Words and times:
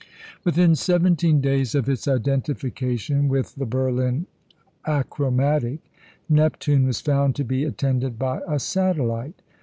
Within 0.43 0.73
seventeen 0.73 1.41
days 1.41 1.75
of 1.75 1.87
its 1.87 2.07
identification 2.07 3.27
with 3.27 3.53
the 3.53 3.67
Berlin 3.67 4.25
achromatic, 4.83 5.77
Neptune 6.27 6.87
was 6.87 6.99
found 6.99 7.35
to 7.35 7.43
be 7.43 7.65
attended 7.65 8.17
by 8.17 8.41
a 8.47 8.57
satellite. 8.57 9.39